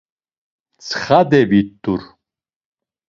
Mtsxade 0.77 1.41
vit̆ur. 1.49 2.01